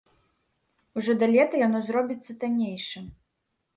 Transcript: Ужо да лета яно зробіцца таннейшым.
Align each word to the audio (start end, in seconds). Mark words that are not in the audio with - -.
Ужо 0.99 1.11
да 1.23 1.29
лета 1.35 1.55
яно 1.67 1.79
зробіцца 1.91 2.31
таннейшым. 2.45 3.05